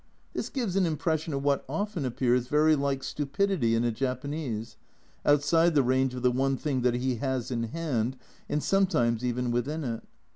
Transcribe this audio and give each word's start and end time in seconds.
This 0.33 0.49
gives 0.49 0.75
an 0.75 0.87
impression 0.87 1.31
of 1.31 1.43
what 1.43 1.63
often 1.69 2.05
appears 2.05 2.47
very 2.47 2.75
like 2.75 3.03
stupidity 3.03 3.75
in 3.75 3.83
a 3.83 3.91
Japanese, 3.91 4.75
outside 5.27 5.75
the 5.75 5.83
range 5.83 6.15
of 6.15 6.23
the 6.23 6.31
one 6.31 6.57
thing 6.57 6.81
that 6.81 6.95
he 6.95 7.17
has 7.17 7.51
in 7.51 7.61
hand, 7.65 8.17
and 8.49 8.63
sometimes 8.63 9.23
even 9.23 9.51
within 9.51 9.83
it. 9.83 10.01